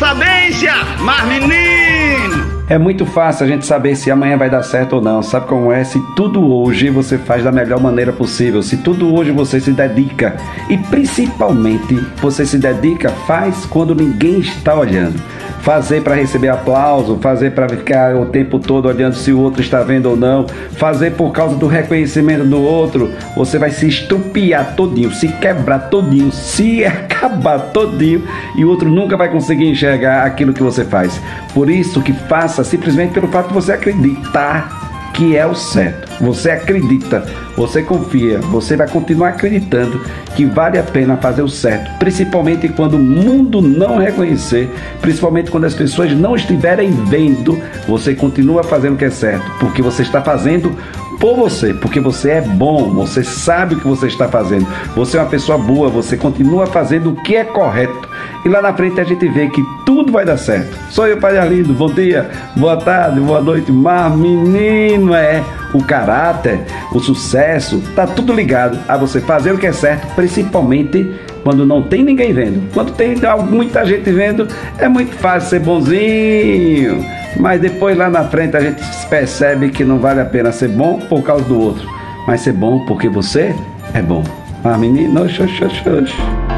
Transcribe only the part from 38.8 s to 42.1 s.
continuar acreditando que vale a pena fazer o certo,